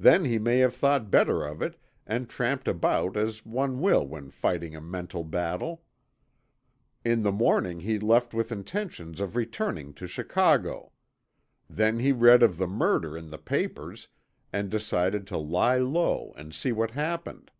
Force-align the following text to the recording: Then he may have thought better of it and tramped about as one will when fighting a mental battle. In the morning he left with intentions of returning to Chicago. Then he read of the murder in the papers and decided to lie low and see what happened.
Then 0.00 0.24
he 0.24 0.40
may 0.40 0.58
have 0.58 0.74
thought 0.74 1.12
better 1.12 1.44
of 1.46 1.62
it 1.62 1.76
and 2.04 2.28
tramped 2.28 2.66
about 2.66 3.16
as 3.16 3.46
one 3.46 3.80
will 3.80 4.04
when 4.04 4.32
fighting 4.32 4.74
a 4.74 4.80
mental 4.80 5.22
battle. 5.22 5.84
In 7.04 7.22
the 7.22 7.30
morning 7.30 7.78
he 7.78 7.96
left 8.00 8.34
with 8.34 8.50
intentions 8.50 9.20
of 9.20 9.36
returning 9.36 9.94
to 9.94 10.08
Chicago. 10.08 10.90
Then 11.68 12.00
he 12.00 12.10
read 12.10 12.42
of 12.42 12.56
the 12.58 12.66
murder 12.66 13.16
in 13.16 13.30
the 13.30 13.38
papers 13.38 14.08
and 14.52 14.70
decided 14.70 15.24
to 15.28 15.38
lie 15.38 15.78
low 15.78 16.32
and 16.36 16.52
see 16.52 16.72
what 16.72 16.90
happened. 16.90 17.52